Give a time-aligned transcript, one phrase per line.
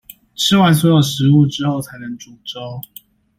[0.33, 2.81] 吃完所有食物之後才能煮粥